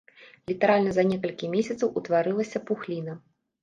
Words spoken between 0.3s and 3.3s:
Літаральна за некалькі месяцаў утварылася пухліна.